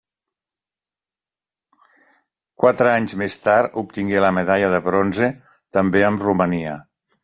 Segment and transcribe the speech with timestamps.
[2.65, 5.33] Quatre anys més tard, obtingué la medalla de bronze,
[5.79, 6.79] també amb Romania.